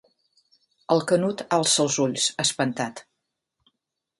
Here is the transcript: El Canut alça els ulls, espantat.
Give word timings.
El 0.95 1.03
Canut 1.11 1.43
alça 1.57 1.79
els 1.85 1.99
ulls, 2.07 2.25
espantat. 2.45 3.05